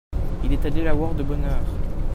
Il 0.43 0.51
est 0.51 0.65
allé 0.65 0.81
la 0.83 0.95
voir 0.95 1.13
de 1.13 1.21
bonne 1.21 1.45
heure. 1.45 1.61